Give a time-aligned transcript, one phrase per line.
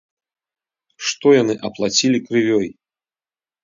[1.09, 2.67] Што яны аплацілі крывёй?